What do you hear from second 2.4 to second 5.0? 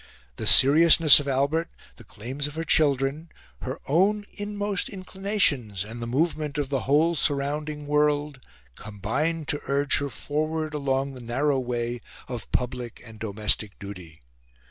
of her children, her own inmost